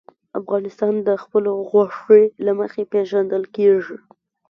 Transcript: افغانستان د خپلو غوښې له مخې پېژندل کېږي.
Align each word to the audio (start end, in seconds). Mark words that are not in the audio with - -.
افغانستان 0.39 0.93
د 1.07 1.09
خپلو 1.23 1.51
غوښې 1.69 2.23
له 2.45 2.51
مخې 2.59 2.83
پېژندل 2.91 3.43
کېږي. 3.55 3.97